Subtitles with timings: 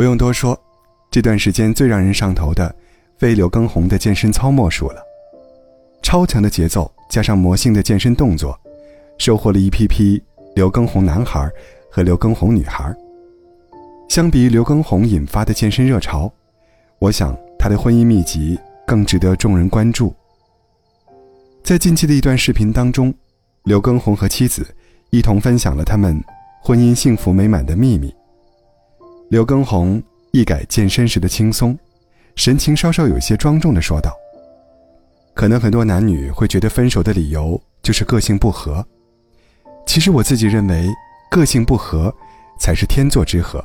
[0.00, 0.58] 不用多说，
[1.10, 2.74] 这段时间最让人上头的，
[3.18, 5.02] 非刘畊宏的健身操莫属了。
[6.00, 8.58] 超强的节奏加上魔性的健身动作，
[9.18, 10.18] 收获了一批批
[10.54, 11.46] 刘畊宏男孩
[11.90, 12.96] 和刘畊宏女孩。
[14.08, 16.32] 相比于刘畊宏引发的健身热潮，
[16.98, 20.14] 我想他的婚姻秘籍更值得众人关注。
[21.62, 23.12] 在近期的一段视频当中，
[23.64, 24.66] 刘畊宏和妻子
[25.10, 26.18] 一同分享了他们
[26.62, 28.10] 婚姻幸福美满的秘密。
[29.30, 30.02] 刘畊宏
[30.32, 31.78] 一改健身时的轻松，
[32.34, 34.12] 神情稍稍有些庄重地说道。
[35.34, 38.84] 可能很多男女会觉得分手的理由就是个性不合，
[39.86, 40.88] 其实我自己认为，
[41.30, 42.12] 个性不合
[42.58, 43.64] 才是天作之合。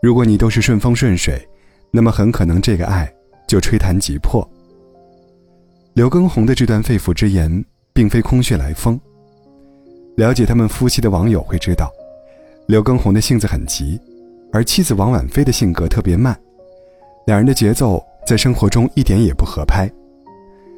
[0.00, 1.44] 如果你都是顺风顺水，
[1.90, 3.12] 那么很可能这个爱
[3.48, 4.48] 就吹弹即破。
[5.94, 8.98] 刘畊宏的这段肺腑之言并非空穴来风。
[10.16, 11.90] 了解他们夫妻的网友会知道，
[12.68, 14.00] 刘畊宏的性子很急，
[14.52, 16.38] 而妻子王婉菲的性格特别慢，
[17.26, 19.90] 两人的节奏在生活中一点也不合拍。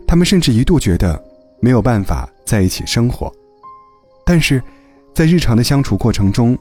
[0.07, 1.23] 他们甚至一度觉得
[1.61, 3.33] 没有办法在一起生活，
[4.27, 4.63] 但是，
[5.15, 6.57] 在日常的相处过程中，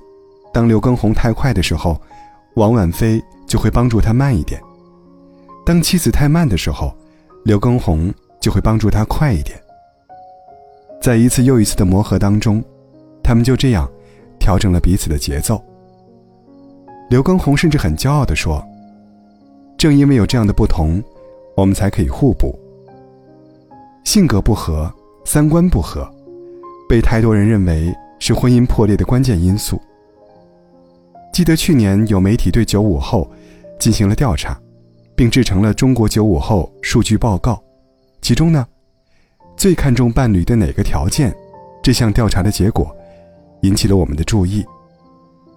[0.54, 2.00] 当刘畊宏太快的时候，
[2.56, 4.58] 王婉菲就会帮助他慢一点；
[5.66, 6.96] 当妻子太慢的时候，
[7.44, 9.60] 刘畊宏就会帮助他快一点。
[11.02, 12.64] 在一次又一次的磨合当中，
[13.22, 13.90] 他们就这样
[14.40, 15.62] 调整了彼此的节奏。
[17.12, 18.66] 刘畊宏甚至很骄傲地说
[19.78, 21.04] ：“正因为有这样的不同，
[21.58, 22.58] 我们才可以互补。”
[24.06, 24.90] 性格不合，
[25.26, 26.10] 三观不合，
[26.88, 29.78] 被太多人认为是婚姻破裂的关键因素。
[31.34, 33.30] 记得去年有媒体对九五后
[33.78, 34.58] 进行了调查，
[35.14, 37.56] 并制成了《中国九五后数据报告》，
[38.22, 38.66] 其中呢，
[39.58, 41.36] 最看重伴侣的哪个条件？
[41.84, 42.96] 这项调查的结果
[43.64, 44.66] 引起了我们的注意。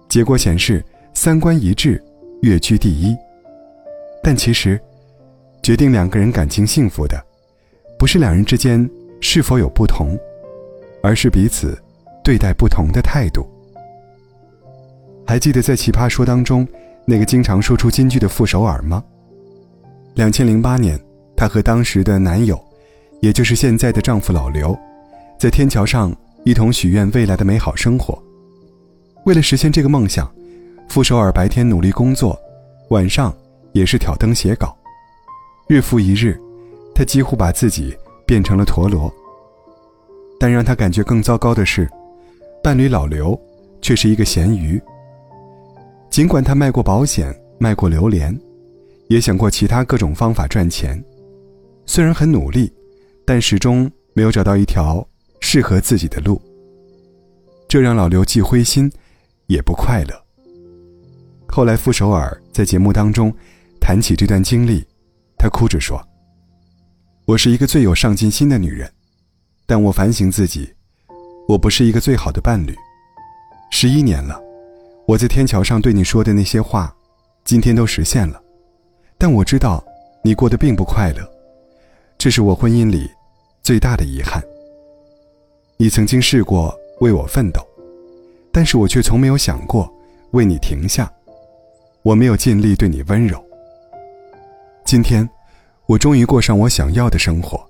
[0.09, 0.83] 结果显示，
[1.15, 1.99] 三观一致
[2.41, 3.15] 跃居第一。
[4.21, 4.79] 但其实，
[5.63, 7.19] 决定两个人感情幸福的。
[7.97, 8.87] 不是两人之间
[9.21, 10.19] 是否有不同，
[11.01, 11.81] 而是彼此
[12.23, 13.49] 对待不同的态度。
[15.25, 16.67] 还记得在《奇葩说》当中
[17.05, 19.01] 那个经常说出金句的傅首尔吗？
[20.15, 20.99] 两千零八年，
[21.35, 22.61] 她和当时的男友，
[23.21, 24.77] 也就是现在的丈夫老刘，
[25.39, 28.21] 在天桥上一同许愿未来的美好生活。
[29.25, 30.29] 为了实现这个梦想，
[30.87, 32.39] 傅首尔白天努力工作，
[32.89, 33.35] 晚上
[33.73, 34.75] 也是挑灯写稿，
[35.67, 36.39] 日复一日。
[36.93, 37.93] 他几乎把自己
[38.25, 39.13] 变成了陀螺。
[40.39, 41.89] 但让他感觉更糟糕的是，
[42.63, 43.37] 伴侣老刘
[43.81, 44.81] 却是一个咸鱼。
[46.09, 48.37] 尽管他卖过保险，卖过榴莲，
[49.09, 51.03] 也想过其他各种方法赚钱，
[51.85, 52.71] 虽然很努力，
[53.25, 55.05] 但始终没有找到一条
[55.41, 56.41] 适合自己的路。
[57.67, 58.89] 这让老刘既灰心，
[59.47, 60.24] 也不快乐。
[61.47, 63.33] 后来傅首尔在节目当中
[63.79, 64.85] 谈起这段经历，
[65.37, 66.01] 他哭着说。
[67.25, 68.91] 我是一个最有上进心的女人，
[69.65, 70.71] 但我反省自己，
[71.47, 72.75] 我不是一个最好的伴侣。
[73.71, 74.39] 十一年了，
[75.07, 76.93] 我在天桥上对你说的那些话，
[77.43, 78.41] 今天都实现了，
[79.17, 79.83] 但我知道
[80.23, 81.27] 你过得并不快乐，
[82.17, 83.09] 这是我婚姻里
[83.63, 84.43] 最大的遗憾。
[85.77, 87.59] 你曾经试过为我奋斗，
[88.51, 89.91] 但是我却从没有想过
[90.31, 91.11] 为你停下，
[92.05, 93.43] 我没有尽力对你温柔。
[94.85, 95.27] 今天。
[95.87, 97.63] 我终于过上我想要的生活，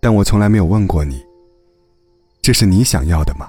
[0.00, 1.24] 但我从来没有问过你：
[2.42, 3.48] 这是你想要的吗？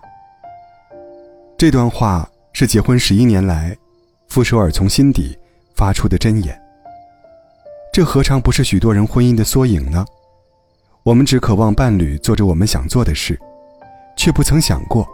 [1.57, 3.75] 这段话是结婚十一年来，
[4.29, 5.37] 傅首尔从心底
[5.75, 6.57] 发出的真言。
[7.91, 10.05] 这何尝不是许多人婚姻的缩影呢？
[11.03, 13.37] 我们只渴望伴侣做着我们想做的事，
[14.15, 15.05] 却不曾想过，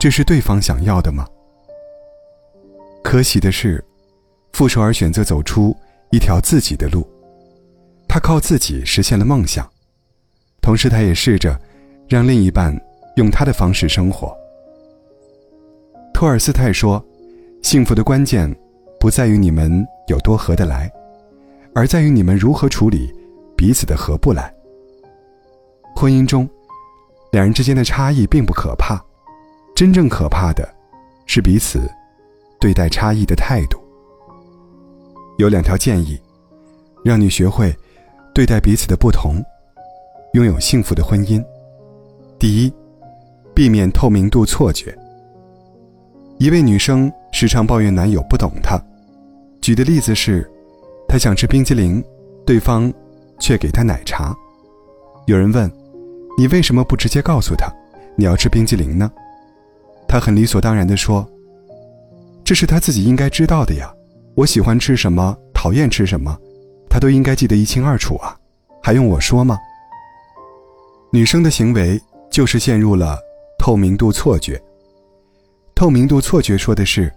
[0.00, 1.26] 这是对方想要的吗？
[3.06, 3.82] 可喜的是，
[4.52, 5.72] 傅首尔选择走出
[6.10, 7.06] 一条自己的路。
[8.08, 9.64] 他靠自己实现了梦想，
[10.60, 11.56] 同时他也试着
[12.08, 12.76] 让另一半
[13.14, 14.36] 用他的方式生活。
[16.12, 17.00] 托尔斯泰说
[17.62, 18.52] ：“幸福的关键
[18.98, 20.90] 不在于你们有多合得来，
[21.76, 23.08] 而在于你们如何处理
[23.56, 24.52] 彼此的合不来。”
[25.94, 26.48] 婚姻中，
[27.30, 29.00] 两人之间的差异并不可怕，
[29.76, 30.68] 真正可怕的，
[31.24, 31.88] 是彼此
[32.66, 33.78] 对待差异的态度。
[35.38, 36.20] 有两条建议，
[37.04, 37.72] 让你学会。
[38.34, 39.36] 对待彼此的不同，
[40.32, 41.40] 拥有幸福的婚姻。
[42.40, 42.72] 第一，
[43.54, 44.92] 避免透明度错觉。
[46.38, 48.76] 一位女生时常抱怨男友不懂她，
[49.60, 50.44] 举的例子是，
[51.06, 52.02] 她想吃冰激凌，
[52.44, 52.92] 对方
[53.38, 54.34] 却给她奶茶。
[55.26, 55.70] 有人问，
[56.36, 57.72] 你为什么不直接告诉他
[58.16, 59.08] 你要吃冰激凌呢？
[60.08, 61.24] 她很理所当然地说，
[62.46, 63.92] 这是他自己应该知道的呀，
[64.36, 66.38] 我喜欢吃什么，讨厌吃什么，
[66.88, 68.38] 他都应该记得一清二楚啊，
[68.80, 69.58] 还用我说吗？
[71.12, 72.00] 女生的行为
[72.30, 73.18] 就是陷入了
[73.58, 74.62] 透明度错觉。
[75.74, 77.12] 透明度错觉说的是，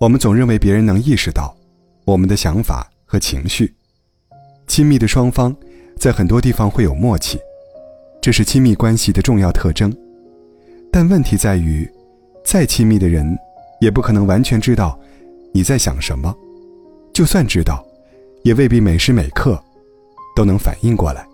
[0.00, 1.56] 我们总认为别人能意识到
[2.04, 3.72] 我们的想法和情绪。
[4.66, 5.54] 亲密的双方
[5.96, 7.38] 在很多地方会有默契，
[8.20, 9.96] 这是亲密关系的重要特征。
[10.90, 11.88] 但问题在于，
[12.44, 13.38] 再亲密的人
[13.80, 14.98] 也不可能完全知道
[15.52, 16.34] 你在想什么，
[17.12, 17.84] 就算知道，
[18.42, 19.62] 也未必每时每刻
[20.34, 21.26] 都能反应过来。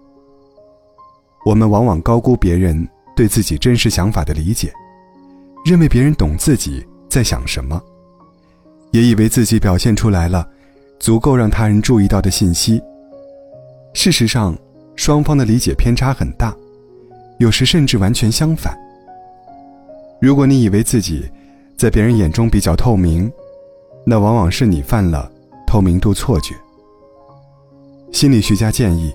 [1.45, 4.73] 我们往往高估别人对自己真实想法的理解，
[5.65, 7.83] 认为别人懂自己在想什么，
[8.93, 10.49] 也以为自己表现出来了
[10.99, 12.81] 足够让他人注意到的信息。
[13.93, 14.57] 事实上，
[14.97, 16.55] 双方的理解偏差很大，
[17.39, 18.77] 有时甚至完全相反。
[20.21, 21.31] 如果你以为自己
[21.77, 23.31] 在别人眼中比较透明，
[24.07, 25.31] 那往往是你犯了
[25.67, 26.55] 透明度错觉。
[28.13, 29.15] 心理学家建议。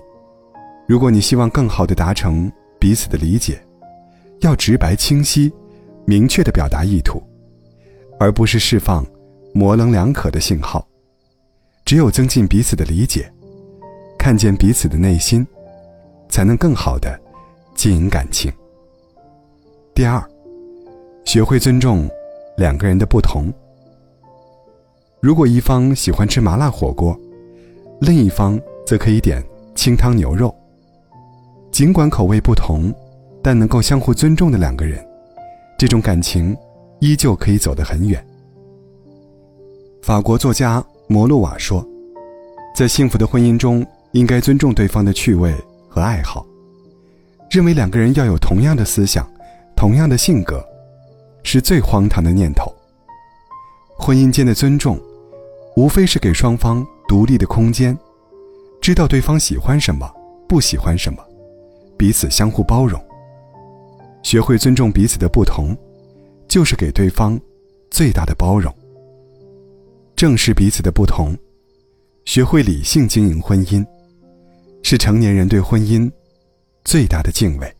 [0.86, 3.62] 如果你希望更好的达成彼此的理解，
[4.40, 5.52] 要直白、清晰、
[6.04, 7.22] 明确的表达意图，
[8.18, 9.06] 而不是释放
[9.54, 10.84] 模棱两可的信号。
[11.84, 13.32] 只有增进彼此的理解，
[14.18, 15.46] 看见彼此的内心，
[16.28, 17.16] 才能更好的
[17.76, 18.52] 经营感情。
[19.94, 20.20] 第二，
[21.24, 22.10] 学会尊重
[22.60, 23.50] 两个人的不同。
[25.18, 27.18] 如果一方喜欢吃麻辣火锅，
[28.02, 29.42] 另一方则可以点
[29.74, 30.54] 清汤牛肉。
[31.72, 32.92] 尽管口味不同，
[33.42, 35.02] 但能够相互尊重的两个人，
[35.78, 36.54] 这种感情
[36.98, 38.22] 依旧可以走得很远。
[40.02, 41.82] 法国作家摩洛瓦说
[42.76, 45.54] ：“在幸福的婚姻中，应该尊重对方的趣味
[45.88, 46.44] 和爱好。
[47.50, 49.26] 认为两个人要有同样的思想、
[49.74, 50.62] 同样的性格，
[51.42, 52.74] 是最荒唐的念头。
[53.98, 55.00] 婚姻间的尊重，
[55.76, 57.96] 无非是给双方独立的空间，
[58.80, 60.10] 知道对方喜欢什么，
[60.48, 61.22] 不喜欢什么。”
[61.98, 62.98] 彼此相互包容，
[64.22, 65.76] 学会尊重彼此的不同，
[66.48, 67.38] 就是给对方
[67.90, 68.74] 最大的包容。
[70.16, 71.36] 正视彼此的不同，
[72.24, 73.84] 学会理性经营婚姻，
[74.82, 76.10] 是成年人对婚姻
[76.84, 77.70] 最大的敬畏。